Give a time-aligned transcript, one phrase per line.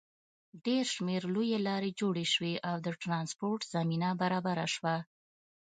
[0.65, 4.95] ډېر شمېر لویې لارې جوړې شوې او د ټرانسپورټ زمینه برابره شوه.